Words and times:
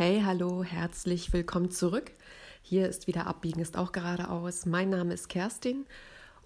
Hey, 0.00 0.22
hallo, 0.24 0.62
herzlich 0.62 1.32
willkommen 1.32 1.72
zurück. 1.72 2.12
Hier 2.62 2.88
ist 2.88 3.08
wieder 3.08 3.26
Abbiegen 3.26 3.60
ist 3.60 3.76
auch 3.76 3.90
geradeaus. 3.90 4.64
Mein 4.64 4.90
Name 4.90 5.12
ist 5.12 5.28
Kerstin 5.28 5.86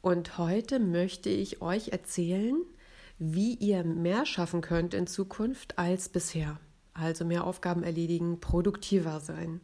und 0.01 0.39
heute 0.39 0.79
möchte 0.79 1.29
ich 1.29 1.61
euch 1.61 1.89
erzählen, 1.89 2.57
wie 3.19 3.53
ihr 3.53 3.85
mehr 3.85 4.25
schaffen 4.25 4.63
könnt 4.63 4.95
in 4.95 5.07
Zukunft 5.07 5.79
als 5.79 6.09
bisher. 6.09 6.61
Also 6.95 7.27
mehr 7.27 7.45
Aufgaben 7.47 7.83
erledigen, 7.83 8.41
produktiver 8.41 9.21
sein. 9.21 9.61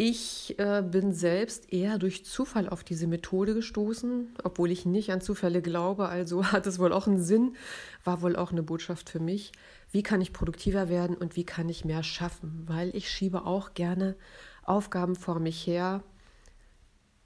Ich 0.00 0.56
äh, 0.60 0.84
bin 0.88 1.12
selbst 1.12 1.72
eher 1.72 1.98
durch 1.98 2.24
Zufall 2.24 2.68
auf 2.68 2.84
diese 2.84 3.08
Methode 3.08 3.52
gestoßen, 3.52 4.28
obwohl 4.44 4.70
ich 4.70 4.86
nicht 4.86 5.10
an 5.10 5.20
Zufälle 5.20 5.60
glaube. 5.60 6.08
Also 6.08 6.44
hat 6.52 6.68
es 6.68 6.78
wohl 6.78 6.92
auch 6.92 7.08
einen 7.08 7.20
Sinn, 7.20 7.56
war 8.04 8.22
wohl 8.22 8.36
auch 8.36 8.52
eine 8.52 8.62
Botschaft 8.62 9.10
für 9.10 9.18
mich. 9.18 9.50
Wie 9.90 10.04
kann 10.04 10.20
ich 10.20 10.32
produktiver 10.32 10.88
werden 10.88 11.16
und 11.16 11.34
wie 11.34 11.42
kann 11.42 11.68
ich 11.68 11.84
mehr 11.84 12.04
schaffen? 12.04 12.62
Weil 12.68 12.94
ich 12.94 13.10
schiebe 13.10 13.44
auch 13.44 13.74
gerne 13.74 14.14
Aufgaben 14.62 15.16
vor 15.16 15.40
mich 15.40 15.66
her, 15.66 16.04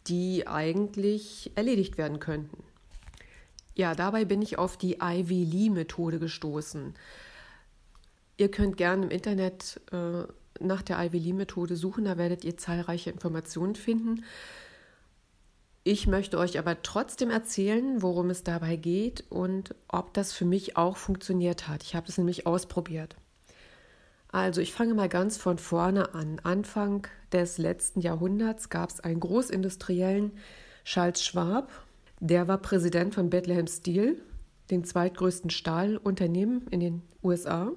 die 0.07 0.47
eigentlich 0.47 1.53
erledigt 1.55 1.99
werden 1.99 2.21
könnten. 2.21 2.65
Ja, 3.75 3.95
dabei 3.95 4.25
bin 4.25 4.41
ich 4.41 4.57
auf 4.57 4.79
die 4.79 4.97
Ivy 4.99 5.45
Lee 5.45 5.69
Methode 5.69 6.19
gestoßen. 6.19 6.95
Ihr 8.39 8.51
könnt 8.51 8.79
gerne 8.79 9.05
im 9.05 9.11
Internet 9.11 9.79
äh, 9.93 10.25
nach 10.67 10.83
der 10.83 10.99
Ivy 11.05 11.19
Lee 11.19 11.33
Methode 11.33 11.77
suchen, 11.77 12.05
da 12.05 12.19
werdet 12.19 12.45
ihr 12.45 12.57
zahlreiche 12.57 13.11
Informationen 13.11 13.75
finden. 13.75 14.25
Ich 15.85 16.07
möchte 16.07 16.39
euch 16.39 16.59
aber 16.59 16.83
trotzdem 16.83 17.31
erzählen, 17.31 18.03
worum 18.03 18.31
es 18.31 18.45
dabei 18.45 18.77
geht 18.77 19.25
und 19.31 19.75
ob 19.89 20.15
das 20.15 20.33
für 20.33 20.45
mich 20.45 20.77
auch 20.77 20.97
funktioniert 20.97 21.67
hat. 21.67 21.83
Ich 21.83 21.97
habe 21.97 22.07
es 22.09 22.19
nämlich 22.19 22.47
ausprobiert. 22.47 23.17
Also 24.29 24.61
ich 24.61 24.73
fange 24.73 24.95
mal 24.95 25.09
ganz 25.09 25.37
von 25.37 25.59
vorne 25.59 26.15
an. 26.15 26.41
Anfang 26.43 27.07
des 27.33 27.59
letzten 27.59 28.01
Jahrhunderts 28.01 28.71
gab 28.71 28.91
es 28.91 29.01
einen 29.01 29.21
Großindustriellen, 29.21 30.33
Charles 30.85 31.23
Schwab. 31.23 31.71
Der 32.21 32.49
war 32.49 32.59
Präsident 32.59 33.15
von 33.15 33.29
Bethlehem 33.29 33.67
Steel, 33.67 34.23
den 34.71 34.85
zweitgrößten 34.85 35.51
Stahlunternehmen 35.51 36.67
in 36.69 36.81
den 36.81 37.03
USA. 37.23 37.73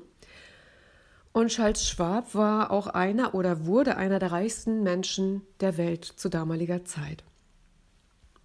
Und 1.36 1.50
Charles 1.50 1.86
Schwab 1.86 2.34
war 2.34 2.72
auch 2.72 2.88
einer 2.88 3.36
oder 3.36 3.66
wurde 3.66 3.98
einer 3.98 4.20
der 4.20 4.32
reichsten 4.32 4.84
Menschen 4.84 5.42
der 5.60 5.76
Welt 5.76 6.06
zu 6.06 6.30
damaliger 6.30 6.86
Zeit. 6.86 7.26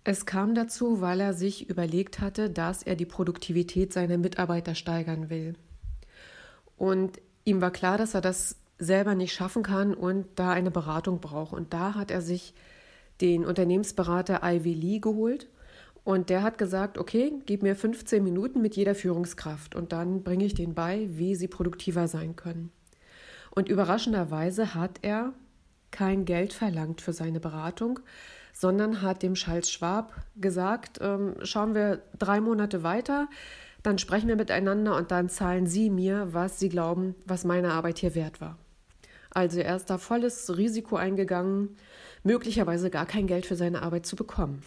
Es 0.03 0.27
kam 0.27 0.57
dazu, 0.57 1.01
weil 1.01 1.21
er 1.21 1.33
sich 1.33 1.71
überlegt 1.71 2.19
hatte, 2.19 2.51
dass 2.51 2.83
er 2.83 2.97
die 2.97 3.07
Produktivität 3.07 3.93
seiner 3.93 4.19
Mitarbeiter 4.19 4.75
steigern 4.75 5.31
will. 5.31 5.55
Und 6.77 7.21
ihm 7.45 7.61
war 7.61 7.71
klar, 7.71 7.97
dass 7.97 8.15
er 8.15 8.23
das 8.23 8.57
selber 8.81 9.15
nicht 9.15 9.35
schaffen 9.35 9.63
kann 9.63 9.95
und 9.95 10.27
da 10.35 10.51
eine 10.51 10.73
Beratung 10.73 11.21
braucht. 11.21 11.53
Und 11.53 11.73
da 11.73 11.95
hat 11.95 12.11
er 12.11 12.23
sich 12.23 12.55
den 13.21 13.45
Unternehmensberater 13.45 14.41
Ivy 14.43 14.75
Lee 14.75 14.99
geholt 14.99 15.47
und 16.03 16.29
der 16.29 16.43
hat 16.43 16.59
gesagt, 16.59 16.99
okay, 16.99 17.35
gib 17.47 17.63
mir 17.63 17.77
15 17.77 18.25
Minuten 18.25 18.61
mit 18.61 18.75
jeder 18.75 18.97
Führungskraft 18.97 19.77
und 19.77 19.93
dann 19.93 20.25
bringe 20.25 20.45
ich 20.45 20.55
denen 20.55 20.75
bei, 20.75 21.07
wie 21.09 21.37
sie 21.37 21.47
produktiver 21.47 22.09
sein 22.09 22.35
können. 22.35 22.73
Und 23.51 23.69
überraschenderweise 23.69 24.75
hat 24.75 24.99
er 25.03 25.33
kein 25.91 26.25
Geld 26.25 26.53
verlangt 26.53 27.01
für 27.01 27.13
seine 27.13 27.41
Beratung, 27.41 28.01
sondern 28.53 29.03
hat 29.03 29.23
dem 29.23 29.35
Charles 29.35 29.71
Schwab 29.71 30.15
gesagt, 30.37 30.99
ähm, 31.01 31.35
schauen 31.43 31.75
wir 31.75 32.03
drei 32.19 32.41
Monate 32.41 32.83
weiter, 32.83 33.29
dann 33.83 33.99
sprechen 33.99 34.29
wir 34.29 34.37
miteinander 34.37 34.97
und 34.97 35.11
dann 35.11 35.29
zahlen 35.29 35.67
Sie 35.67 35.91
mir, 35.91 36.29
was 36.33 36.59
Sie 36.59 36.69
glauben, 36.69 37.15
was 37.25 37.45
meine 37.45 37.73
Arbeit 37.73 37.99
hier 37.99 38.15
wert 38.15 38.41
war. 38.41 38.59
Also 39.31 39.61
er 39.61 39.77
ist 39.77 39.89
da 39.89 39.99
volles 39.99 40.57
Risiko 40.57 40.97
eingegangen, 40.97 41.77
möglicherweise 42.25 42.91
gar 42.91 43.07
kein 43.07 43.27
Geld 43.27 43.47
für 43.47 43.57
seine 43.57 43.83
Arbeit 43.83 44.05
zu 44.05 44.17
bekommen. 44.17 44.63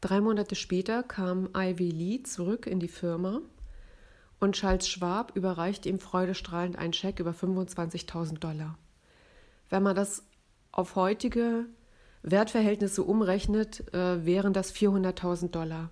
Drei 0.00 0.20
Monate 0.20 0.54
später 0.54 1.02
kam 1.02 1.50
Ivy 1.54 1.90
Lee 1.90 2.22
zurück 2.22 2.66
in 2.66 2.80
die 2.80 2.88
Firma 2.88 3.42
und 4.40 4.56
Charles 4.56 4.88
Schwab 4.88 5.36
überreicht 5.36 5.86
ihm 5.86 5.98
freudestrahlend 5.98 6.76
einen 6.76 6.92
Scheck 6.92 7.20
über 7.20 7.32
25.000 7.32 8.38
Dollar. 8.38 8.78
Wenn 9.68 9.82
man 9.82 9.94
das 9.94 10.24
auf 10.72 10.96
heutige 10.96 11.66
Wertverhältnisse 12.22 13.02
umrechnet, 13.02 13.92
äh, 13.94 14.24
wären 14.24 14.52
das 14.52 14.72
400.000 14.72 15.50
Dollar. 15.50 15.90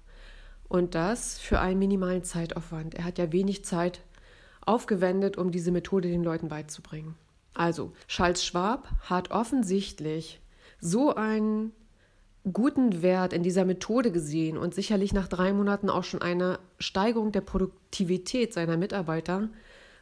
Und 0.69 0.95
das 0.95 1.39
für 1.39 1.61
einen 1.61 1.79
minimalen 1.79 2.25
Zeitaufwand. 2.25 2.95
Er 2.95 3.05
hat 3.05 3.19
ja 3.19 3.33
wenig 3.33 3.65
Zeit 3.65 4.01
aufgewendet, 4.61 5.39
um 5.39 5.51
diese 5.51 5.71
Methode 5.71 6.09
den 6.09 6.23
Leuten 6.23 6.49
beizubringen. 6.49 7.15
Also, 7.55 7.93
Charles 8.07 8.45
Schwab 8.45 8.89
hat 9.03 9.31
offensichtlich 9.31 10.41
so 10.81 11.15
einen 11.15 11.73
guten 12.53 13.03
Wert 13.03 13.33
in 13.33 13.43
dieser 13.43 13.65
Methode 13.65 14.13
gesehen 14.13 14.59
und 14.59 14.75
sicherlich 14.75 15.13
nach 15.13 15.29
drei 15.29 15.53
Monaten 15.53 15.91
auch 15.91 16.05
schon 16.05 16.23
eine 16.23 16.59
Steigerung 16.79 17.33
der 17.33 17.41
Produktivität 17.41 18.53
seiner 18.53 18.77
Mitarbeiter 18.77 19.49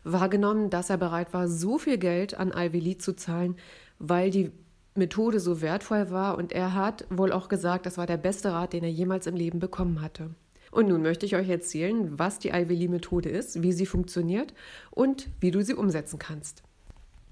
wahrgenommen, 0.05 0.71
dass 0.71 0.91
er 0.91 0.99
bereit 0.99 1.33
war, 1.33 1.49
so 1.49 1.79
viel 1.79 1.99
Geld 1.99 2.35
an 2.35 2.53
Ivy 2.57 2.79
Lee 2.79 2.99
zu 2.99 3.15
zahlen, 3.15 3.57
weil 3.99 4.31
die 4.31 4.53
Methode 4.95 5.41
so 5.41 5.61
wertvoll 5.61 6.11
war 6.11 6.39
und 6.39 6.53
er 6.53 6.75
hat 6.75 7.07
wohl 7.11 7.33
auch 7.33 7.49
gesagt, 7.49 7.87
das 7.87 7.99
war 7.99 8.07
der 8.07 8.17
beste 8.17 8.53
Rat, 8.53 8.73
den 8.73 8.85
er 8.85 8.91
jemals 8.91 9.27
im 9.27 9.37
Leben 9.37 9.59
bekommen 9.59 10.01
hatte. 10.01 10.31
Und 10.71 10.89
nun 10.89 11.03
möchte 11.03 11.27
ich 11.27 11.37
euch 11.37 11.49
erzählen, 11.49 12.19
was 12.19 12.39
die 12.39 12.51
Ivy 12.51 12.75
Lee 12.75 12.89
Methode 12.89 13.29
ist, 13.29 13.63
wie 13.63 13.73
sie 13.73 13.87
funktioniert 13.87 14.53
und 14.91 15.29
wie 15.41 15.51
du 15.51 15.63
sie 15.63 15.75
umsetzen 15.75 16.19
kannst. 16.19 16.63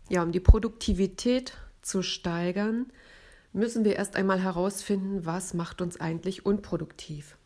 Ja, 0.08 0.22
um 0.22 0.32
die 0.32 0.40
Produktivität 0.40 1.54
zu 1.82 2.02
steigern, 2.02 2.86
müssen 3.54 3.84
wir 3.84 3.96
erst 3.96 4.16
einmal 4.16 4.42
herausfinden, 4.42 5.24
was 5.24 5.54
macht 5.54 5.80
uns 5.80 5.98
eigentlich 6.00 6.44
unproduktiv. 6.44 7.38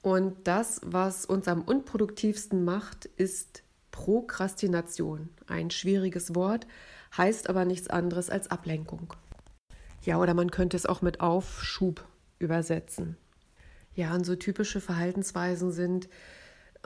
Und 0.00 0.36
das, 0.44 0.80
was 0.84 1.26
uns 1.26 1.48
am 1.48 1.62
unproduktivsten 1.62 2.64
macht, 2.64 3.06
ist 3.16 3.62
Prokrastination. 3.90 5.28
Ein 5.46 5.70
schwieriges 5.70 6.34
Wort, 6.34 6.66
heißt 7.16 7.50
aber 7.50 7.64
nichts 7.64 7.88
anderes 7.88 8.30
als 8.30 8.50
Ablenkung. 8.50 9.14
Ja, 10.02 10.18
oder 10.18 10.34
man 10.34 10.50
könnte 10.50 10.76
es 10.76 10.86
auch 10.86 11.02
mit 11.02 11.20
Aufschub 11.20 12.04
übersetzen. 12.38 13.16
Ja, 13.94 14.14
und 14.14 14.24
so 14.24 14.36
typische 14.36 14.80
Verhaltensweisen 14.80 15.70
sind 15.70 16.08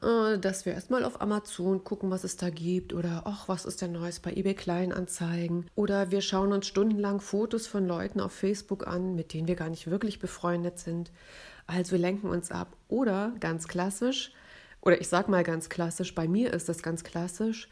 dass 0.00 0.66
wir 0.66 0.74
erstmal 0.74 1.04
auf 1.04 1.22
Amazon 1.22 1.82
gucken, 1.82 2.10
was 2.10 2.22
es 2.22 2.36
da 2.36 2.50
gibt 2.50 2.92
oder 2.92 3.22
ach, 3.24 3.48
was 3.48 3.64
ist 3.64 3.80
denn 3.80 3.92
Neues 3.92 4.20
bei 4.20 4.32
eBay 4.32 4.54
Kleinanzeigen 4.54 5.70
oder 5.74 6.10
wir 6.10 6.20
schauen 6.20 6.52
uns 6.52 6.66
stundenlang 6.66 7.20
Fotos 7.22 7.66
von 7.66 7.86
Leuten 7.86 8.20
auf 8.20 8.32
Facebook 8.32 8.86
an, 8.86 9.14
mit 9.14 9.32
denen 9.32 9.48
wir 9.48 9.56
gar 9.56 9.70
nicht 9.70 9.90
wirklich 9.90 10.18
befreundet 10.18 10.78
sind. 10.78 11.10
Also 11.66 11.92
wir 11.92 11.98
lenken 11.98 12.28
uns 12.28 12.50
ab 12.50 12.76
oder 12.88 13.32
ganz 13.40 13.68
klassisch 13.68 14.32
oder 14.82 15.00
ich 15.00 15.08
sag 15.08 15.28
mal 15.28 15.42
ganz 15.42 15.70
klassisch, 15.70 16.14
bei 16.14 16.28
mir 16.28 16.52
ist 16.52 16.68
das 16.68 16.82
ganz 16.82 17.02
klassisch. 17.02 17.68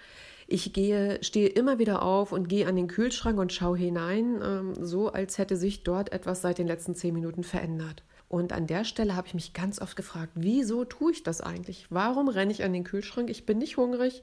Ich 0.47 0.73
gehe, 0.73 1.23
stehe 1.23 1.49
immer 1.49 1.79
wieder 1.79 2.03
auf 2.03 2.33
und 2.33 2.49
gehe 2.49 2.67
an 2.67 2.77
den 2.77 2.89
Kühlschrank 2.89 3.39
und 3.39 3.53
schaue 3.53 3.79
hinein, 3.79 4.41
ähm, 4.43 4.75
so 4.79 5.11
als 5.11 5.39
hätte 5.39 5.57
sich 5.57 5.84
dort 5.84 6.13
etwas 6.13 6.43
seit 6.43 6.59
den 6.59 6.67
letzten 6.67 6.95
zehn 6.95 7.15
Minuten 7.15 7.45
verändert. 7.45 8.03
Und 8.29 8.53
an 8.53 8.67
der 8.67 8.85
Stelle 8.85 9.17
habe 9.17 9.29
ich 9.29 9.35
mich 9.35 9.53
ganz 9.53 9.81
oft 9.81 9.97
gefragt, 9.97 10.33
wieso 10.35 10.85
tue 10.85 11.12
ich 11.12 11.23
das 11.23 11.41
eigentlich? 11.41 11.87
Warum 11.91 12.29
renne 12.29 12.53
ich 12.53 12.65
an 12.65 12.73
den 12.73 12.85
Kühlschrank? 12.85 13.31
Ich 13.31 13.47
bin 13.47 13.59
nicht 13.59 13.77
hungrig. 13.77 14.23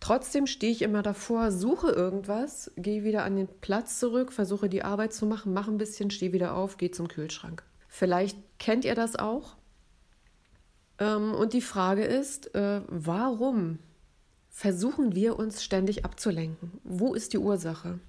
Trotzdem 0.00 0.48
stehe 0.48 0.72
ich 0.72 0.82
immer 0.82 1.02
davor, 1.02 1.52
suche 1.52 1.90
irgendwas, 1.90 2.72
gehe 2.76 3.04
wieder 3.04 3.22
an 3.22 3.36
den 3.36 3.46
Platz 3.60 4.00
zurück, 4.00 4.32
versuche 4.32 4.68
die 4.68 4.82
Arbeit 4.82 5.12
zu 5.12 5.26
machen, 5.26 5.52
mache 5.52 5.70
ein 5.70 5.78
bisschen, 5.78 6.10
stehe 6.10 6.32
wieder 6.32 6.56
auf, 6.56 6.76
gehe 6.76 6.90
zum 6.90 7.06
Kühlschrank. 7.06 7.62
Vielleicht 7.86 8.36
kennt 8.58 8.84
ihr 8.84 8.96
das 8.96 9.14
auch. 9.14 9.56
Ähm, 10.98 11.34
und 11.34 11.52
die 11.52 11.60
Frage 11.60 12.04
ist, 12.04 12.52
äh, 12.56 12.80
warum 12.88 13.78
versuchen 14.48 15.14
wir 15.14 15.38
uns 15.38 15.62
ständig 15.62 16.04
abzulenken? 16.04 16.80
Wo 16.82 17.14
ist 17.14 17.32
die 17.32 17.38
Ursache? 17.38 18.00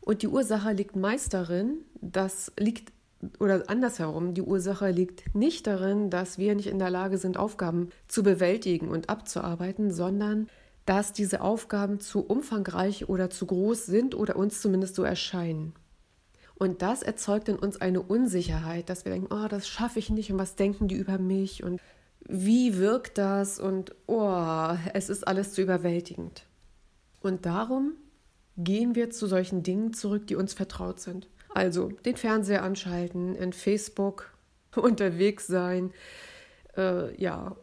Und 0.00 0.22
die 0.22 0.28
Ursache 0.28 0.72
liegt 0.72 0.96
meist 0.96 1.34
darin, 1.34 1.84
das 2.00 2.52
liegt 2.58 2.92
oder 3.38 3.68
andersherum, 3.68 4.34
die 4.34 4.42
Ursache 4.42 4.90
liegt 4.90 5.34
nicht 5.34 5.66
darin, 5.66 6.10
dass 6.10 6.38
wir 6.38 6.54
nicht 6.54 6.68
in 6.68 6.78
der 6.78 6.90
Lage 6.90 7.18
sind, 7.18 7.36
Aufgaben 7.36 7.90
zu 8.08 8.22
bewältigen 8.22 8.88
und 8.88 9.08
abzuarbeiten, 9.08 9.92
sondern 9.92 10.48
dass 10.86 11.12
diese 11.12 11.40
Aufgaben 11.40 12.00
zu 12.00 12.26
umfangreich 12.26 13.08
oder 13.08 13.30
zu 13.30 13.46
groß 13.46 13.86
sind 13.86 14.14
oder 14.14 14.36
uns 14.36 14.60
zumindest 14.60 14.96
so 14.96 15.04
erscheinen. 15.04 15.72
Und 16.56 16.82
das 16.82 17.02
erzeugt 17.02 17.48
in 17.48 17.56
uns 17.56 17.80
eine 17.80 18.02
Unsicherheit, 18.02 18.88
dass 18.88 19.04
wir 19.04 19.12
denken, 19.12 19.32
oh, 19.32 19.48
das 19.48 19.68
schaffe 19.68 19.98
ich 19.98 20.10
nicht 20.10 20.32
und 20.32 20.38
was 20.38 20.56
denken 20.56 20.88
die 20.88 20.96
über 20.96 21.18
mich 21.18 21.62
und 21.62 21.80
wie 22.28 22.78
wirkt 22.78 23.18
das 23.18 23.58
und 23.58 23.94
oh, 24.06 24.76
es 24.94 25.08
ist 25.08 25.26
alles 25.26 25.52
zu 25.52 25.62
überwältigend. 25.62 26.46
Und 27.20 27.46
darum 27.46 27.94
gehen 28.56 28.94
wir 28.94 29.10
zu 29.10 29.26
solchen 29.26 29.62
Dingen 29.62 29.92
zurück, 29.92 30.26
die 30.26 30.36
uns 30.36 30.54
vertraut 30.54 31.00
sind. 31.00 31.28
Also 31.54 31.88
den 31.88 32.16
Fernseher 32.16 32.62
anschalten, 32.62 33.34
in 33.34 33.52
Facebook 33.52 34.32
unterwegs 34.76 35.46
sein, 35.46 35.92
äh, 36.76 37.14
ja, 37.20 37.56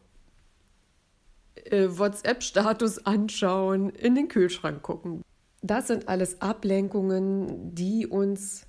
äh, 1.65 1.87
WhatsApp-Status 1.89 3.05
anschauen, 3.05 3.89
in 3.89 4.15
den 4.15 4.27
Kühlschrank 4.27 4.81
gucken. 4.81 5.23
Das 5.61 5.87
sind 5.87 6.07
alles 6.07 6.41
Ablenkungen, 6.41 7.75
die 7.75 8.07
uns 8.07 8.65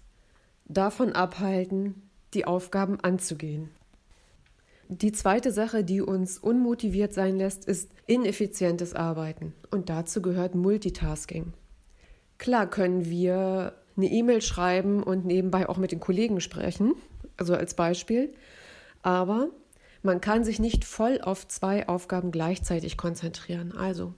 davon 0.67 1.12
abhalten, 1.12 2.11
die 2.34 2.46
Aufgaben 2.46 2.99
anzugehen. 3.00 3.70
Die 4.88 5.12
zweite 5.12 5.52
Sache, 5.52 5.84
die 5.84 6.00
uns 6.00 6.38
unmotiviert 6.38 7.14
sein 7.14 7.37
lässt, 7.37 7.64
ist 7.64 7.90
ineffizientes 8.06 8.93
Arbeiten. 8.93 9.55
Und 9.70 9.88
dazu 9.88 10.20
gehört 10.20 10.56
Multitasking. 10.56 11.52
Klar 12.38 12.69
können 12.69 13.05
wir 13.08 13.75
eine 13.96 14.06
E-Mail 14.10 14.42
schreiben 14.42 15.02
und 15.02 15.25
nebenbei 15.25 15.69
auch 15.69 15.76
mit 15.76 15.92
den 15.92 16.00
Kollegen 16.00 16.40
sprechen, 16.40 16.94
also 17.37 17.54
als 17.54 17.75
Beispiel. 17.75 18.32
Aber 19.02 19.48
man 20.02 20.20
kann 20.20 20.44
sich 20.44 20.58
nicht 20.58 20.84
voll 20.84 21.20
auf 21.22 21.46
zwei 21.48 21.88
Aufgaben 21.88 22.31
gleichzeitig 22.31 22.96
konzentrieren. 22.96 23.72
Also, 23.72 24.14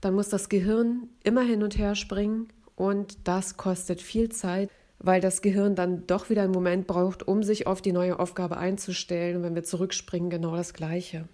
dann 0.00 0.14
muss 0.14 0.28
das 0.28 0.48
Gehirn 0.48 1.08
immer 1.24 1.42
hin 1.42 1.62
und 1.62 1.78
her 1.78 1.94
springen 1.94 2.48
und 2.74 3.18
das 3.24 3.56
kostet 3.56 4.00
viel 4.00 4.30
Zeit, 4.30 4.70
weil 4.98 5.20
das 5.20 5.42
Gehirn 5.42 5.74
dann 5.74 6.06
doch 6.06 6.30
wieder 6.30 6.42
einen 6.42 6.52
Moment 6.52 6.86
braucht, 6.86 7.26
um 7.26 7.42
sich 7.42 7.66
auf 7.66 7.82
die 7.82 7.92
neue 7.92 8.18
Aufgabe 8.18 8.56
einzustellen. 8.56 9.36
Und 9.36 9.42
wenn 9.42 9.54
wir 9.54 9.64
zurückspringen, 9.64 10.30
genau 10.30 10.56
das 10.56 10.72
Gleiche. 10.74 11.28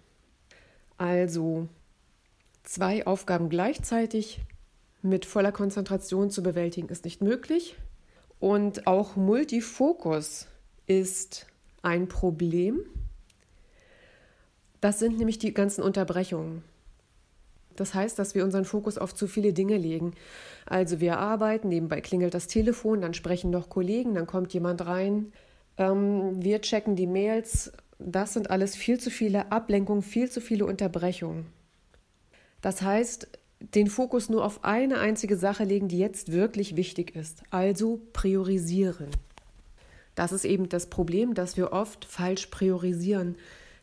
Also, 0.99 1.69
zwei 2.65 3.07
Aufgaben 3.07 3.49
gleichzeitig 3.49 4.41
mit 5.03 5.27
voller 5.27 5.53
Konzentration 5.53 6.31
zu 6.31 6.43
bewältigen, 6.43 6.89
ist 6.89 7.05
nicht 7.05 7.21
möglich. 7.21 7.77
Und 8.39 8.87
auch 8.87 9.17
Multifokus 9.17 10.47
ist 10.87 11.47
ein 11.83 12.09
Problem. 12.09 12.81
Das 14.81 14.99
sind 14.99 15.19
nämlich 15.19 15.39
die 15.39 15.55
ganzen 15.55 15.83
Unterbrechungen. 15.83 16.63
Das 17.77 17.95
heißt, 17.95 18.19
dass 18.19 18.35
wir 18.35 18.45
unseren 18.45 18.65
Fokus 18.65 18.99
auf 18.99 19.15
zu 19.15 19.27
viele 19.27 19.53
Dinge 19.53 19.77
legen. 19.77 20.15
Also 20.67 21.01
wir 21.01 21.19
arbeiten, 21.19 21.69
nebenbei 21.69 22.01
klingelt 22.01 22.35
das 22.35 22.47
Telefon, 22.47 23.01
dann 23.01 23.15
sprechen 23.15 23.51
noch 23.51 23.69
Kollegen, 23.69 24.15
dann 24.15 24.27
kommt 24.27 24.53
jemand 24.53 24.87
rein. 24.87 25.33
Ähm, 25.79 26.43
wir 26.43 26.61
checken 26.61 26.97
die 26.97 27.07
Mails. 27.07 27.73
Das 27.99 28.35
sind 28.35 28.51
alles 28.51 28.77
viel 28.77 28.99
zu 28.99 29.11
viele 29.11 29.53
Ablenkungen, 29.53 30.03
viel 30.03 30.31
zu 30.31 30.41
viele 30.41 30.67
Unterbrechungen. 30.67 31.47
Das 32.61 32.83
heißt, 32.83 33.29
den 33.75 33.89
Fokus 33.89 34.29
nur 34.29 34.45
auf 34.45 34.65
eine 34.65 34.99
einzige 34.99 35.37
Sache 35.37 35.65
legen, 35.65 35.89
die 35.89 35.99
jetzt 35.99 36.33
wirklich 36.33 36.77
wichtig 36.77 37.15
ist. 37.17 37.43
Also 37.51 38.01
priorisieren. 38.13 39.09
Das 40.15 40.33
ist 40.33 40.45
eben 40.45 40.69
das 40.69 40.87
Problem, 40.87 41.35
dass 41.35 41.57
wir 41.57 41.73
oft 41.73 42.05
falsch 42.05 42.47
priorisieren. 42.47 43.37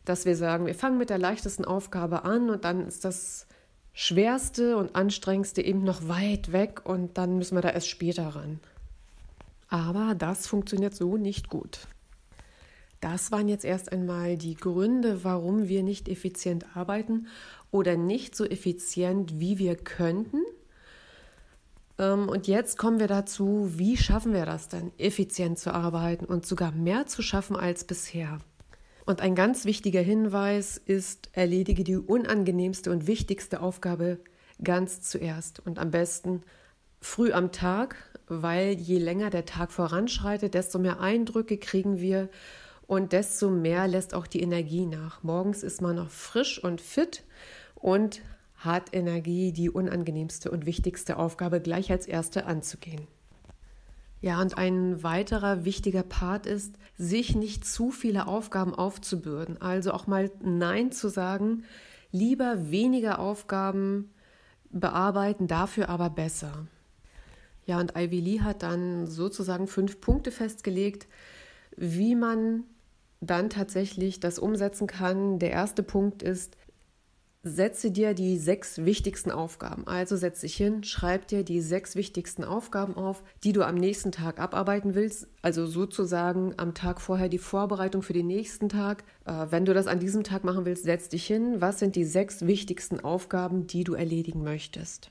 Dass 0.04 0.24
wir 0.24 0.36
sagen, 0.36 0.66
wir 0.66 0.74
fangen 0.74 0.98
mit 0.98 1.10
der 1.10 1.18
leichtesten 1.18 1.64
Aufgabe 1.64 2.24
an 2.24 2.50
und 2.50 2.64
dann 2.64 2.86
ist 2.86 3.04
das 3.04 3.46
Schwerste 3.92 4.76
und 4.76 4.94
Anstrengendste 4.94 5.62
eben 5.62 5.82
noch 5.82 6.08
weit 6.08 6.52
weg 6.52 6.82
und 6.84 7.18
dann 7.18 7.36
müssen 7.36 7.56
wir 7.56 7.62
da 7.62 7.70
erst 7.70 7.88
später 7.88 8.28
ran. 8.28 8.60
Aber 9.68 10.14
das 10.16 10.46
funktioniert 10.46 10.94
so 10.94 11.16
nicht 11.16 11.48
gut. 11.48 11.86
Das 13.00 13.32
waren 13.32 13.48
jetzt 13.48 13.64
erst 13.64 13.92
einmal 13.92 14.36
die 14.36 14.54
Gründe, 14.54 15.24
warum 15.24 15.68
wir 15.68 15.82
nicht 15.82 16.08
effizient 16.08 16.76
arbeiten 16.76 17.28
oder 17.70 17.96
nicht 17.96 18.36
so 18.36 18.44
effizient, 18.44 19.40
wie 19.40 19.58
wir 19.58 19.74
könnten. 19.76 20.42
Ähm, 21.98 22.28
und 22.28 22.46
jetzt 22.46 22.76
kommen 22.76 23.00
wir 23.00 23.08
dazu, 23.08 23.70
wie 23.76 23.96
schaffen 23.96 24.34
wir 24.34 24.44
das 24.44 24.68
denn, 24.68 24.92
effizient 24.98 25.58
zu 25.58 25.72
arbeiten 25.72 26.26
und 26.26 26.44
sogar 26.44 26.72
mehr 26.72 27.06
zu 27.06 27.22
schaffen 27.22 27.56
als 27.56 27.84
bisher. 27.84 28.38
Und 29.06 29.22
ein 29.22 29.34
ganz 29.34 29.64
wichtiger 29.64 30.02
Hinweis 30.02 30.76
ist, 30.76 31.30
erledige 31.32 31.84
die 31.84 31.96
unangenehmste 31.96 32.90
und 32.90 33.06
wichtigste 33.06 33.60
Aufgabe 33.60 34.18
ganz 34.62 35.00
zuerst 35.00 35.60
und 35.60 35.78
am 35.78 35.90
besten 35.90 36.42
früh 37.00 37.32
am 37.32 37.50
Tag, 37.50 37.96
weil 38.28 38.74
je 38.74 38.98
länger 38.98 39.30
der 39.30 39.46
Tag 39.46 39.72
voranschreitet, 39.72 40.52
desto 40.52 40.78
mehr 40.78 41.00
Eindrücke 41.00 41.56
kriegen 41.56 41.98
wir 41.98 42.28
und 42.90 43.12
desto 43.12 43.50
mehr 43.50 43.86
lässt 43.86 44.14
auch 44.14 44.26
die 44.26 44.42
Energie 44.42 44.84
nach. 44.84 45.22
Morgens 45.22 45.62
ist 45.62 45.80
man 45.80 45.94
noch 45.94 46.10
frisch 46.10 46.58
und 46.58 46.80
fit 46.80 47.22
und 47.76 48.20
hat 48.56 48.92
Energie, 48.92 49.52
die 49.52 49.70
unangenehmste 49.70 50.50
und 50.50 50.66
wichtigste 50.66 51.16
Aufgabe 51.16 51.60
gleich 51.60 51.92
als 51.92 52.06
erste 52.06 52.46
anzugehen. 52.46 53.06
Ja, 54.20 54.40
und 54.40 54.58
ein 54.58 55.04
weiterer 55.04 55.64
wichtiger 55.64 56.02
Part 56.02 56.46
ist, 56.46 56.74
sich 56.98 57.36
nicht 57.36 57.64
zu 57.64 57.92
viele 57.92 58.26
Aufgaben 58.26 58.74
aufzubürden. 58.74 59.62
Also 59.62 59.92
auch 59.92 60.08
mal 60.08 60.28
Nein 60.42 60.90
zu 60.90 61.10
sagen, 61.10 61.62
lieber 62.10 62.72
weniger 62.72 63.20
Aufgaben 63.20 64.10
bearbeiten, 64.68 65.46
dafür 65.46 65.90
aber 65.90 66.10
besser. 66.10 66.66
Ja, 67.66 67.78
und 67.78 67.96
Ivy 67.96 68.18
Lee 68.18 68.40
hat 68.40 68.64
dann 68.64 69.06
sozusagen 69.06 69.68
fünf 69.68 70.00
Punkte 70.00 70.32
festgelegt, 70.32 71.06
wie 71.76 72.16
man 72.16 72.64
dann 73.20 73.50
tatsächlich 73.50 74.20
das 74.20 74.38
umsetzen 74.38 74.86
kann. 74.86 75.38
Der 75.38 75.50
erste 75.50 75.82
Punkt 75.82 76.22
ist, 76.22 76.56
Setze 77.42 77.90
dir 77.90 78.12
die 78.12 78.36
sechs 78.36 78.84
wichtigsten 78.84 79.30
Aufgaben. 79.30 79.86
Also 79.86 80.14
setz 80.14 80.40
dich 80.40 80.54
hin, 80.54 80.84
schreib 80.84 81.26
dir 81.26 81.42
die 81.42 81.62
sechs 81.62 81.96
wichtigsten 81.96 82.44
Aufgaben 82.44 82.94
auf, 82.96 83.22
die 83.44 83.54
du 83.54 83.62
am 83.62 83.76
nächsten 83.76 84.12
Tag 84.12 84.38
abarbeiten 84.38 84.94
willst. 84.94 85.26
Also 85.40 85.64
sozusagen 85.64 86.52
am 86.58 86.74
Tag 86.74 87.00
vorher 87.00 87.30
die 87.30 87.38
Vorbereitung 87.38 88.02
für 88.02 88.12
den 88.12 88.26
nächsten 88.26 88.68
Tag. 88.68 89.04
Äh, 89.24 89.46
wenn 89.48 89.64
du 89.64 89.72
das 89.72 89.86
an 89.86 90.00
diesem 90.00 90.22
Tag 90.22 90.44
machen 90.44 90.66
willst, 90.66 90.84
setz 90.84 91.08
dich 91.08 91.26
hin. 91.26 91.62
Was 91.62 91.78
sind 91.78 91.96
die 91.96 92.04
sechs 92.04 92.46
wichtigsten 92.46 93.00
Aufgaben, 93.00 93.66
die 93.66 93.84
du 93.84 93.94
erledigen 93.94 94.42
möchtest? 94.42 95.10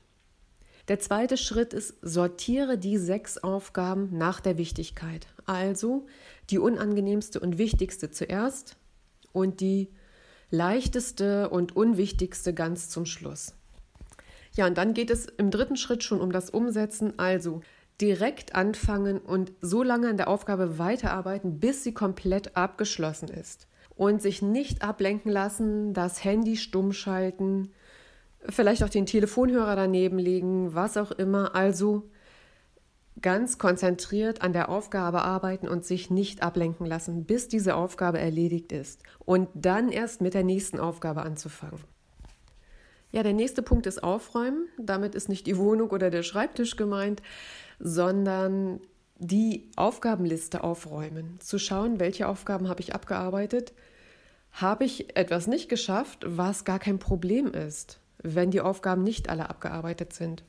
Der 0.90 0.98
zweite 0.98 1.36
Schritt 1.36 1.72
ist, 1.72 1.94
sortiere 2.02 2.76
die 2.76 2.98
sechs 2.98 3.38
Aufgaben 3.38 4.08
nach 4.10 4.40
der 4.40 4.58
Wichtigkeit. 4.58 5.28
Also 5.46 6.08
die 6.50 6.58
unangenehmste 6.58 7.38
und 7.38 7.58
wichtigste 7.58 8.10
zuerst 8.10 8.76
und 9.30 9.60
die 9.60 9.90
leichteste 10.50 11.48
und 11.48 11.76
unwichtigste 11.76 12.54
ganz 12.54 12.88
zum 12.88 13.06
Schluss. 13.06 13.54
Ja, 14.56 14.66
und 14.66 14.76
dann 14.78 14.92
geht 14.92 15.10
es 15.10 15.26
im 15.26 15.52
dritten 15.52 15.76
Schritt 15.76 16.02
schon 16.02 16.20
um 16.20 16.32
das 16.32 16.50
Umsetzen, 16.50 17.16
also 17.20 17.60
direkt 18.00 18.56
anfangen 18.56 19.18
und 19.18 19.52
so 19.60 19.84
lange 19.84 20.08
an 20.08 20.16
der 20.16 20.26
Aufgabe 20.26 20.80
weiterarbeiten, 20.80 21.60
bis 21.60 21.84
sie 21.84 21.94
komplett 21.94 22.56
abgeschlossen 22.56 23.28
ist. 23.28 23.68
Und 23.94 24.20
sich 24.20 24.42
nicht 24.42 24.82
ablenken 24.82 25.30
lassen, 25.30 25.94
das 25.94 26.24
Handy 26.24 26.56
stumm 26.56 26.92
schalten, 26.92 27.70
vielleicht 28.48 28.82
auch 28.82 28.88
den 28.88 29.06
Telefonhörer 29.06 29.76
daneben 29.76 30.18
legen, 30.18 30.74
was 30.74 30.96
auch 30.96 31.10
immer. 31.12 31.54
Also 31.54 32.10
ganz 33.22 33.58
konzentriert 33.58 34.42
an 34.42 34.52
der 34.52 34.68
Aufgabe 34.68 35.22
arbeiten 35.22 35.68
und 35.68 35.84
sich 35.84 36.10
nicht 36.10 36.42
ablenken 36.42 36.86
lassen, 36.86 37.24
bis 37.24 37.48
diese 37.48 37.74
Aufgabe 37.74 38.18
erledigt 38.18 38.72
ist 38.72 39.02
und 39.18 39.48
dann 39.54 39.90
erst 39.90 40.20
mit 40.20 40.34
der 40.34 40.44
nächsten 40.44 40.78
Aufgabe 40.78 41.22
anzufangen. 41.22 41.80
Ja, 43.12 43.22
der 43.22 43.32
nächste 43.32 43.62
Punkt 43.62 43.86
ist 43.86 44.02
Aufräumen. 44.04 44.68
Damit 44.78 45.14
ist 45.14 45.28
nicht 45.28 45.46
die 45.46 45.56
Wohnung 45.56 45.90
oder 45.90 46.10
der 46.10 46.22
Schreibtisch 46.22 46.76
gemeint, 46.76 47.22
sondern 47.80 48.80
die 49.18 49.68
Aufgabenliste 49.76 50.62
aufräumen. 50.62 51.38
Zu 51.40 51.58
schauen, 51.58 51.98
welche 51.98 52.28
Aufgaben 52.28 52.68
habe 52.68 52.80
ich 52.80 52.94
abgearbeitet. 52.94 53.74
Habe 54.52 54.84
ich 54.84 55.16
etwas 55.16 55.46
nicht 55.46 55.68
geschafft, 55.68 56.24
was 56.26 56.64
gar 56.64 56.78
kein 56.78 56.98
Problem 56.98 57.52
ist, 57.52 58.00
wenn 58.22 58.50
die 58.50 58.60
Aufgaben 58.60 59.02
nicht 59.02 59.28
alle 59.28 59.48
abgearbeitet 59.50 60.12
sind. 60.12 60.44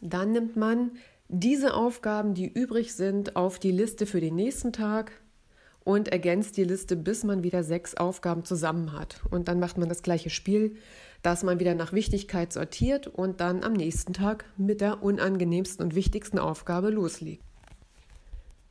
Dann 0.00 0.32
nimmt 0.32 0.56
man 0.56 0.92
diese 1.28 1.74
Aufgaben, 1.74 2.34
die 2.34 2.48
übrig 2.48 2.94
sind, 2.94 3.36
auf 3.36 3.58
die 3.58 3.70
Liste 3.70 4.06
für 4.06 4.20
den 4.20 4.34
nächsten 4.34 4.72
Tag 4.72 5.12
und 5.84 6.08
ergänzt 6.08 6.56
die 6.56 6.64
Liste, 6.64 6.96
bis 6.96 7.24
man 7.24 7.42
wieder 7.42 7.62
sechs 7.62 7.94
Aufgaben 7.94 8.44
zusammen 8.44 8.92
hat. 8.92 9.20
Und 9.30 9.48
dann 9.48 9.60
macht 9.60 9.78
man 9.78 9.88
das 9.88 10.02
gleiche 10.02 10.30
Spiel, 10.30 10.76
dass 11.22 11.42
man 11.42 11.60
wieder 11.60 11.74
nach 11.74 11.92
Wichtigkeit 11.92 12.52
sortiert 12.52 13.06
und 13.06 13.40
dann 13.40 13.62
am 13.62 13.74
nächsten 13.74 14.12
Tag 14.12 14.44
mit 14.56 14.80
der 14.80 15.02
unangenehmsten 15.02 15.84
und 15.84 15.94
wichtigsten 15.94 16.38
Aufgabe 16.38 16.90
loslegt. 16.90 17.44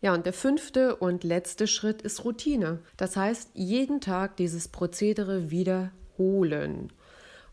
Ja, 0.02 0.14
und 0.14 0.26
der 0.26 0.34
fünfte 0.34 0.96
und 0.96 1.24
letzte 1.24 1.68
Schritt 1.68 2.02
ist 2.02 2.24
Routine. 2.24 2.80
Das 2.96 3.18
heißt, 3.18 3.52
jeden 3.54 4.00
Tag 4.00 4.38
dieses 4.38 4.70
Prozedere 4.70 5.52
wiederholen. 5.52 6.94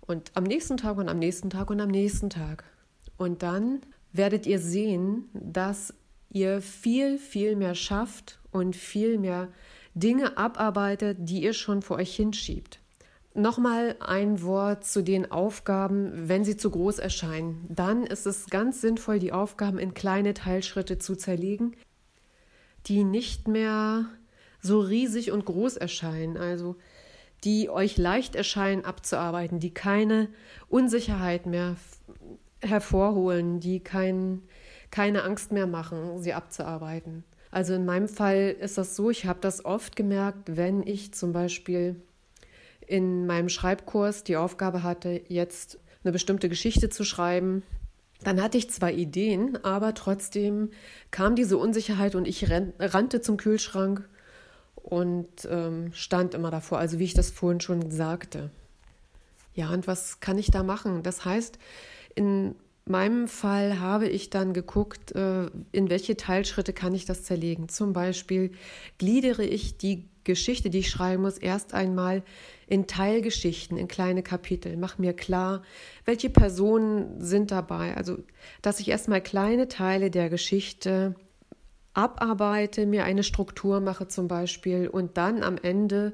Und 0.06 0.30
am 0.34 0.44
nächsten 0.44 0.76
Tag 0.76 0.98
und 0.98 1.08
am 1.08 1.18
nächsten 1.18 1.50
Tag 1.50 1.70
und 1.70 1.80
am 1.80 1.90
nächsten 1.90 2.30
Tag. 2.30 2.64
Und 3.16 3.42
dann 3.42 3.80
werdet 4.12 4.46
ihr 4.46 4.58
sehen, 4.58 5.28
dass 5.32 5.94
ihr 6.30 6.60
viel, 6.60 7.18
viel 7.18 7.56
mehr 7.56 7.75
schafft 7.75 8.38
und 8.50 8.76
viel 8.76 9.18
mehr 9.18 9.48
Dinge 9.94 10.36
abarbeitet, 10.36 11.18
die 11.20 11.42
ihr 11.42 11.54
schon 11.54 11.82
vor 11.82 11.96
euch 11.96 12.14
hinschiebt. 12.14 12.80
Nochmal 13.34 13.96
ein 14.00 14.42
Wort 14.42 14.86
zu 14.86 15.02
den 15.02 15.30
Aufgaben, 15.30 16.28
wenn 16.28 16.44
sie 16.44 16.56
zu 16.56 16.70
groß 16.70 16.98
erscheinen. 16.98 17.66
Dann 17.68 18.04
ist 18.04 18.26
es 18.26 18.46
ganz 18.46 18.80
sinnvoll, 18.80 19.18
die 19.18 19.32
Aufgaben 19.32 19.78
in 19.78 19.92
kleine 19.92 20.32
Teilschritte 20.32 20.98
zu 20.98 21.16
zerlegen, 21.16 21.76
die 22.86 23.04
nicht 23.04 23.46
mehr 23.46 24.06
so 24.62 24.80
riesig 24.80 25.32
und 25.32 25.44
groß 25.44 25.76
erscheinen, 25.76 26.36
also 26.36 26.76
die 27.46 27.70
euch 27.70 27.96
leicht 27.96 28.34
erscheinen 28.34 28.84
abzuarbeiten, 28.84 29.60
die 29.60 29.72
keine 29.72 30.28
Unsicherheit 30.68 31.46
mehr 31.46 31.76
hervorholen, 32.60 33.60
die 33.60 33.78
kein, 33.78 34.42
keine 34.90 35.22
Angst 35.22 35.52
mehr 35.52 35.68
machen, 35.68 36.18
sie 36.18 36.34
abzuarbeiten. 36.34 37.22
Also 37.52 37.74
in 37.74 37.86
meinem 37.86 38.08
Fall 38.08 38.56
ist 38.60 38.76
das 38.78 38.96
so, 38.96 39.10
ich 39.10 39.26
habe 39.26 39.38
das 39.40 39.64
oft 39.64 39.94
gemerkt, 39.94 40.56
wenn 40.56 40.84
ich 40.84 41.14
zum 41.14 41.32
Beispiel 41.32 42.02
in 42.84 43.26
meinem 43.26 43.48
Schreibkurs 43.48 44.24
die 44.24 44.36
Aufgabe 44.36 44.82
hatte, 44.82 45.22
jetzt 45.28 45.78
eine 46.02 46.12
bestimmte 46.12 46.48
Geschichte 46.48 46.88
zu 46.88 47.04
schreiben. 47.04 47.62
Dann 48.24 48.42
hatte 48.42 48.58
ich 48.58 48.70
zwar 48.70 48.90
Ideen, 48.90 49.56
aber 49.64 49.94
trotzdem 49.94 50.70
kam 51.12 51.36
diese 51.36 51.58
Unsicherheit 51.58 52.16
und 52.16 52.26
ich 52.26 52.50
rannte 52.50 53.20
zum 53.20 53.36
Kühlschrank 53.36 54.08
und 54.86 55.48
ähm, 55.50 55.92
stand 55.92 56.34
immer 56.34 56.52
davor, 56.52 56.78
also 56.78 57.00
wie 57.00 57.04
ich 57.04 57.14
das 57.14 57.30
vorhin 57.30 57.60
schon 57.60 57.90
sagte. 57.90 58.50
Ja, 59.52 59.70
und 59.70 59.88
was 59.88 60.20
kann 60.20 60.38
ich 60.38 60.52
da 60.52 60.62
machen? 60.62 61.02
Das 61.02 61.24
heißt, 61.24 61.58
in 62.14 62.54
meinem 62.84 63.26
Fall 63.26 63.80
habe 63.80 64.06
ich 64.06 64.30
dann 64.30 64.52
geguckt, 64.52 65.12
äh, 65.12 65.46
in 65.72 65.90
welche 65.90 66.16
Teilschritte 66.16 66.72
kann 66.72 66.94
ich 66.94 67.04
das 67.04 67.24
zerlegen. 67.24 67.68
Zum 67.68 67.92
Beispiel 67.92 68.52
gliedere 68.98 69.44
ich 69.44 69.76
die 69.76 70.08
Geschichte, 70.22 70.70
die 70.70 70.78
ich 70.78 70.90
schreiben 70.90 71.22
muss, 71.22 71.36
erst 71.36 71.74
einmal 71.74 72.22
in 72.68 72.86
Teilgeschichten, 72.86 73.76
in 73.76 73.88
kleine 73.88 74.22
Kapitel. 74.22 74.76
Mach 74.76 74.98
mir 74.98 75.14
klar, 75.14 75.62
welche 76.04 76.30
Personen 76.30 77.20
sind 77.20 77.50
dabei. 77.50 77.96
Also, 77.96 78.18
dass 78.62 78.78
ich 78.78 78.88
erstmal 78.88 79.20
kleine 79.20 79.66
Teile 79.66 80.12
der 80.12 80.30
Geschichte 80.30 81.16
abarbeite, 81.96 82.86
mir 82.86 83.04
eine 83.04 83.22
Struktur 83.22 83.80
mache 83.80 84.06
zum 84.06 84.28
Beispiel 84.28 84.88
und 84.88 85.16
dann 85.16 85.42
am 85.42 85.56
Ende 85.56 86.12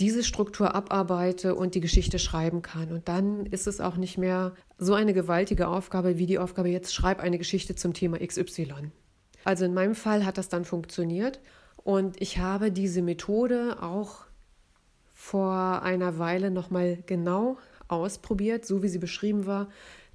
diese 0.00 0.24
Struktur 0.24 0.74
abarbeite 0.74 1.54
und 1.54 1.74
die 1.74 1.80
Geschichte 1.80 2.18
schreiben 2.18 2.62
kann. 2.62 2.90
Und 2.90 3.08
dann 3.08 3.44
ist 3.44 3.66
es 3.66 3.80
auch 3.80 3.96
nicht 3.96 4.16
mehr 4.16 4.54
so 4.78 4.94
eine 4.94 5.12
gewaltige 5.12 5.68
Aufgabe 5.68 6.16
wie 6.16 6.24
die 6.24 6.38
Aufgabe, 6.38 6.70
jetzt 6.70 6.94
schreib 6.94 7.20
eine 7.20 7.36
Geschichte 7.36 7.74
zum 7.74 7.92
Thema 7.92 8.18
XY. 8.18 8.90
Also 9.44 9.66
in 9.66 9.74
meinem 9.74 9.94
Fall 9.94 10.24
hat 10.24 10.38
das 10.38 10.48
dann 10.48 10.64
funktioniert 10.64 11.40
und 11.76 12.20
ich 12.20 12.38
habe 12.38 12.72
diese 12.72 13.02
Methode 13.02 13.82
auch 13.82 14.24
vor 15.14 15.82
einer 15.82 16.18
Weile 16.18 16.50
nochmal 16.50 16.98
genau 17.04 17.58
ausprobiert, 17.88 18.64
so 18.64 18.82
wie 18.82 18.88
sie 18.88 18.98
beschrieben 18.98 19.44
war, 19.44 19.68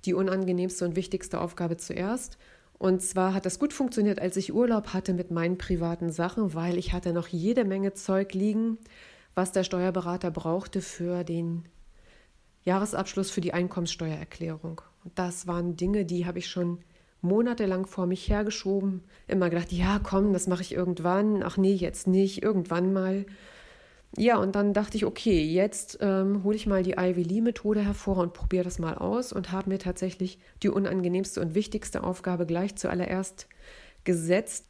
die 0.06 0.16
unangenehmste 0.16 0.86
und 0.86 0.96
wichtigste 0.96 1.40
Aufgabe 1.40 1.78
zuerst. 1.78 2.38
Und 2.78 3.02
zwar 3.02 3.34
hat 3.34 3.46
das 3.46 3.60
gut 3.60 3.74
funktioniert, 3.74 4.20
als 4.20 4.38
ich 4.38 4.54
Urlaub 4.54 4.94
hatte 4.94 5.14
mit 5.14 5.32
meinen 5.32 5.58
privaten 5.58 6.12
Sachen, 6.12 6.54
weil 6.54 6.78
ich 6.78 6.94
hatte 6.94 7.14
noch 7.14 7.28
jede 7.28 7.64
Menge 7.64 7.94
Zeug 7.94 8.34
liegen, 8.34 8.78
was 9.34 9.52
der 9.52 9.64
Steuerberater 9.64 10.32
brauchte 10.32 10.82
für 10.82 11.24
den 11.24 11.66
Jahresabschluss 12.64 13.32
für 13.32 13.42
die 13.42 13.54
Einkommenssteuererklärung. 13.54 14.82
Und 15.04 15.18
das 15.18 15.48
waren 15.48 15.78
Dinge, 15.78 16.06
die 16.06 16.26
habe 16.26 16.40
ich 16.40 16.48
schon 16.48 16.80
monatelang 17.22 17.86
vor 17.86 18.08
mich 18.08 18.30
hergeschoben. 18.30 19.04
Immer 19.28 19.50
gedacht, 19.50 19.72
ja, 19.72 20.00
komm, 20.02 20.34
das 20.34 20.48
mache 20.48 20.62
ich 20.62 20.74
irgendwann. 20.74 21.44
Ach 21.44 21.58
nee, 21.58 21.74
jetzt 21.74 22.08
nicht, 22.08 22.44
irgendwann 22.44 22.94
mal. 22.94 23.26
Ja, 24.18 24.38
und 24.38 24.56
dann 24.56 24.74
dachte 24.74 24.96
ich, 24.96 25.06
okay, 25.06 25.44
jetzt 25.44 25.98
ähm, 26.00 26.44
hole 26.44 26.56
ich 26.56 26.68
mal 26.68 26.84
die 26.84 26.96
Ivy 26.98 27.24
Lee-Methode 27.24 27.82
hervor 27.82 28.18
und 28.18 28.34
probiere 28.34 28.64
das 28.64 28.80
mal 28.80 28.96
aus 28.96 29.34
und 29.34 29.52
habe 29.52 29.70
mir 29.70 29.78
tatsächlich 29.78 30.40
die 30.64 30.70
unangenehmste 30.70 31.42
und 31.42 31.54
wichtigste 31.54 32.04
Aufgabe 32.04 32.46
gleich 32.46 32.76
zuallererst 32.78 33.48
gesetzt 34.06 34.66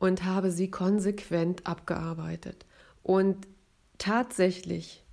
und 0.00 0.24
habe 0.24 0.50
sie 0.50 0.70
konsequent 0.70 1.66
abgearbeitet. 1.66 2.66
Und 3.04 3.46
tatsächlich 3.98 5.04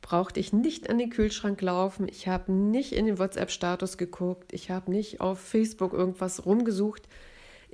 brauchte 0.00 0.40
ich 0.40 0.52
nicht 0.52 0.90
an 0.90 0.98
den 0.98 1.10
Kühlschrank 1.10 1.60
laufen, 1.62 2.08
ich 2.08 2.26
habe 2.26 2.50
nicht 2.50 2.92
in 2.92 3.06
den 3.06 3.18
WhatsApp-Status 3.20 3.98
geguckt, 3.98 4.52
ich 4.52 4.70
habe 4.70 4.90
nicht 4.90 5.20
auf 5.20 5.38
Facebook 5.38 5.92
irgendwas 5.92 6.44
rumgesucht. 6.44 7.08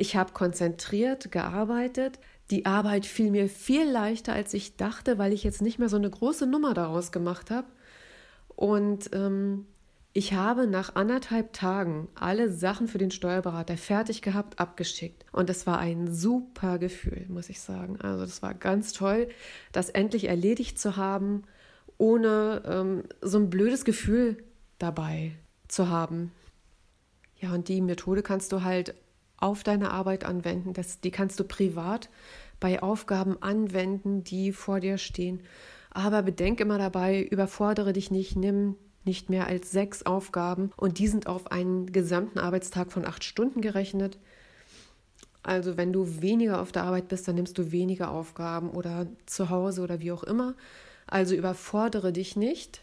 Ich 0.01 0.15
habe 0.15 0.33
konzentriert 0.33 1.33
gearbeitet. 1.33 2.21
Die 2.53 2.67
Arbeit 2.67 3.05
fiel 3.05 3.33
mir 3.33 3.49
viel 3.49 3.85
leichter, 3.91 4.33
als 4.33 4.55
ich 4.55 4.77
dachte, 4.77 5.19
weil 5.19 5.33
ich 5.33 5.43
jetzt 5.43 5.61
nicht 5.61 5.81
mehr 5.81 5.89
so 5.89 5.97
eine 5.97 6.09
große 6.09 6.47
Nummer 6.47 6.73
daraus 6.73 7.11
gemacht 7.11 7.51
habe. 7.51 7.67
Und 8.55 9.11
ähm, 9.13 9.67
ich 10.13 10.35
habe 10.35 10.69
nach 10.69 10.95
anderthalb 10.95 11.53
Tagen 11.53 12.07
alle 12.15 12.49
Sachen 12.49 12.87
für 12.87 12.99
den 12.99 13.11
Steuerberater 13.11 13.77
fertig 13.77 14.23
gehabt, 14.23 14.61
abgeschickt. 14.61 15.25
Und 15.33 15.49
das 15.49 15.67
war 15.67 15.81
ein 15.81 16.15
super 16.15 16.79
Gefühl, 16.79 17.27
muss 17.29 17.49
ich 17.49 17.61
sagen. 17.61 18.01
Also 18.01 18.25
das 18.25 18.41
war 18.41 18.55
ganz 18.55 18.93
toll, 18.93 19.27
das 19.73 19.91
endlich 19.91 20.29
erledigt 20.29 20.79
zu 20.79 20.97
haben, 20.97 21.43
ohne 21.99 22.63
ähm, 22.67 23.03
so 23.21 23.39
ein 23.39 23.51
blödes 23.51 23.85
Gefühl 23.85 24.45
dabei 24.79 25.33
zu 25.67 25.89
haben. 25.89 26.31
Ja, 27.41 27.53
und 27.53 27.67
die 27.67 27.81
Methode 27.81 28.23
kannst 28.23 28.53
du 28.53 28.63
halt 28.63 28.95
auf 29.39 29.63
deine 29.63 29.91
Arbeit 29.91 30.25
anwenden. 30.25 30.73
Das, 30.73 31.01
die 31.01 31.11
kannst 31.11 31.41
du 31.41 31.45
privat 31.45 32.11
bei 32.61 32.83
Aufgaben 32.83 33.41
anwenden, 33.43 34.25
die 34.25 34.53
vor 34.53 34.81
dir 34.81 34.99
stehen. 34.99 35.43
Aber 35.91 36.23
bedenke 36.23 36.65
immer 36.65 36.79
dabei, 36.79 37.23
überfordere 37.23 37.93
dich 37.93 38.11
nicht, 38.11 38.37
nimm 38.37 38.77
nicht 39.05 39.31
mehr 39.31 39.47
als 39.47 39.71
sechs 39.71 40.05
Aufgaben 40.05 40.71
und 40.77 40.99
die 40.99 41.09
sind 41.09 41.27
auf 41.27 41.51
einen 41.51 41.93
gesamten 41.93 42.39
Arbeitstag 42.39 42.93
von 42.93 43.07
acht 43.07 43.25
Stunden 43.25 43.61
gerechnet. 43.61 44.19
Also 45.43 45.79
wenn 45.79 45.95
du 45.95 46.21
weniger 46.21 46.61
auf 46.61 46.73
der 46.73 46.85
Arbeit 46.85 47.09
bist, 47.09 47.27
dann 47.27 47.37
nimmst 47.37 47.57
du 47.57 47.73
weniger 47.73 48.11
Aufgaben 48.11 48.71
oder 48.71 49.07
zu 49.25 49.49
Hause 49.49 49.81
oder 49.83 50.01
wie 50.01 50.13
auch 50.13 50.25
immer. 50.25 50.55
Also 51.07 51.35
überfordere 51.35 52.13
dich 52.13 52.37
nicht, 52.37 52.83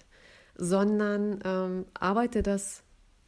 sondern 0.58 1.42
ähm, 1.46 1.86
arbeite 1.94 2.42
das 2.42 2.82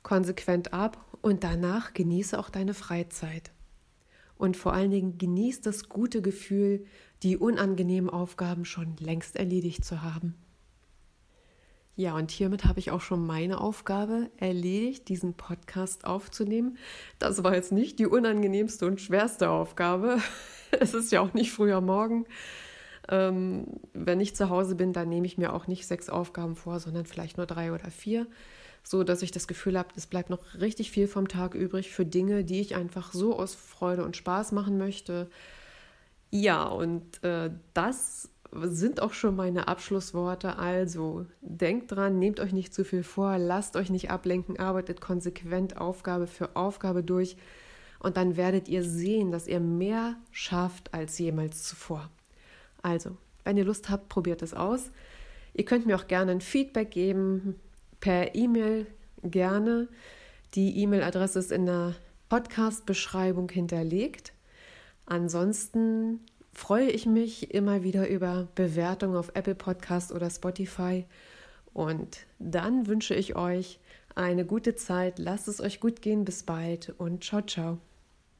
konsequent 0.07 0.71
ab 0.71 1.05
und 1.21 1.43
danach 1.43 1.93
genieße 1.93 2.39
auch 2.39 2.49
deine 2.49 2.73
Freizeit. 2.73 3.51
Und 4.37 4.55
vor 4.55 4.71
allen 4.71 4.89
Dingen 4.89 5.17
genieße 5.17 5.63
das 5.63 5.89
gute 5.89 6.21
Gefühl, 6.21 6.85
die 7.23 7.35
unangenehmen 7.35 8.09
Aufgaben 8.09 8.63
schon 8.63 8.95
längst 9.01 9.35
erledigt 9.35 9.83
zu 9.83 10.03
haben. 10.03 10.35
Ja, 11.97 12.15
und 12.15 12.31
hiermit 12.31 12.63
habe 12.63 12.79
ich 12.79 12.91
auch 12.91 13.01
schon 13.01 13.27
meine 13.27 13.59
Aufgabe 13.59 14.31
erledigt, 14.37 15.09
diesen 15.09 15.33
Podcast 15.33 16.05
aufzunehmen. 16.05 16.77
Das 17.19 17.43
war 17.43 17.53
jetzt 17.53 17.73
nicht 17.73 17.99
die 17.99 18.07
unangenehmste 18.07 18.85
und 18.85 19.01
schwerste 19.01 19.49
Aufgabe. 19.49 20.21
Es 20.71 20.93
ist 20.93 21.13
ja 21.13 21.21
auch 21.21 21.33
nicht 21.33 21.51
früher 21.51 21.79
Morgen. 21.81 22.25
Ähm, 23.09 23.65
wenn 23.93 24.19
ich 24.19 24.35
zu 24.35 24.49
Hause 24.49 24.75
bin, 24.75 24.93
dann 24.93 25.09
nehme 25.09 25.25
ich 25.25 25.37
mir 25.37 25.53
auch 25.53 25.67
nicht 25.67 25.87
sechs 25.87 26.09
Aufgaben 26.09 26.55
vor, 26.55 26.79
sondern 26.79 27.05
vielleicht 27.05 27.37
nur 27.37 27.45
drei 27.45 27.71
oder 27.71 27.89
vier 27.89 28.27
so 28.87 29.03
dass 29.03 29.21
ich 29.21 29.31
das 29.31 29.47
Gefühl 29.47 29.77
habe, 29.77 29.89
es 29.95 30.07
bleibt 30.07 30.29
noch 30.29 30.39
richtig 30.59 30.91
viel 30.91 31.07
vom 31.07 31.27
Tag 31.27 31.55
übrig 31.55 31.91
für 31.91 32.05
Dinge, 32.05 32.43
die 32.43 32.61
ich 32.61 32.75
einfach 32.75 33.11
so 33.13 33.37
aus 33.37 33.53
Freude 33.53 34.05
und 34.05 34.15
Spaß 34.15 34.53
machen 34.53 34.77
möchte. 34.77 35.29
Ja, 36.31 36.63
und 36.63 37.21
äh, 37.23 37.51
das 37.73 38.29
sind 38.53 39.01
auch 39.01 39.11
schon 39.11 39.35
meine 39.35 39.67
Abschlussworte. 39.67 40.57
Also 40.57 41.25
denkt 41.41 41.91
dran, 41.91 42.17
nehmt 42.17 42.39
euch 42.39 42.53
nicht 42.53 42.73
zu 42.73 42.85
viel 42.85 43.03
vor, 43.03 43.37
lasst 43.37 43.75
euch 43.75 43.89
nicht 43.89 44.09
ablenken, 44.09 44.57
arbeitet 44.57 45.01
konsequent 45.01 45.77
Aufgabe 45.77 46.27
für 46.27 46.55
Aufgabe 46.55 47.03
durch 47.03 47.35
und 47.99 48.15
dann 48.15 48.37
werdet 48.37 48.69
ihr 48.69 48.83
sehen, 48.83 49.31
dass 49.31 49.47
ihr 49.47 49.59
mehr 49.59 50.15
schafft 50.31 50.93
als 50.93 51.17
jemals 51.19 51.63
zuvor. 51.63 52.09
Also, 52.81 53.17
wenn 53.43 53.57
ihr 53.57 53.65
Lust 53.65 53.89
habt, 53.89 54.09
probiert 54.09 54.41
es 54.41 54.53
aus. 54.53 54.91
Ihr 55.53 55.65
könnt 55.65 55.85
mir 55.85 55.95
auch 55.95 56.07
gerne 56.07 56.31
ein 56.31 56.41
Feedback 56.41 56.91
geben 56.91 57.55
per 57.99 58.35
E-Mail 58.35 58.85
gerne. 59.23 59.87
Die 60.53 60.79
E-Mail-Adresse 60.81 61.39
ist 61.39 61.51
in 61.51 61.65
der 61.65 61.95
Podcast-Beschreibung 62.29 63.49
hinterlegt. 63.49 64.33
Ansonsten 65.05 66.19
freue 66.53 66.89
ich 66.89 67.05
mich 67.05 67.53
immer 67.53 67.83
wieder 67.83 68.07
über 68.07 68.47
Bewertungen 68.55 69.15
auf 69.15 69.31
Apple 69.33 69.55
Podcast 69.55 70.11
oder 70.11 70.29
Spotify. 70.29 71.05
Und 71.73 72.25
dann 72.39 72.87
wünsche 72.87 73.13
ich 73.13 73.35
euch 73.35 73.79
eine 74.15 74.45
gute 74.45 74.75
Zeit. 74.75 75.19
Lasst 75.19 75.47
es 75.47 75.61
euch 75.61 75.79
gut 75.79 76.01
gehen. 76.01 76.25
Bis 76.25 76.43
bald 76.43 76.93
und 76.97 77.23
ciao, 77.23 77.41
ciao. 77.41 77.77